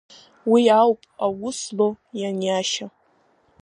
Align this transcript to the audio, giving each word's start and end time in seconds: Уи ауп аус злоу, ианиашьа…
Уи 0.51 0.63
ауп 0.79 1.01
аус 1.25 1.57
злоу, 1.65 1.93
ианиашьа… 2.19 2.87